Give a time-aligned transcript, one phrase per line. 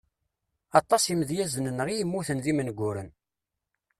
[0.79, 3.09] Aṭas imedyazen-nneɣ i immuten d imenguren.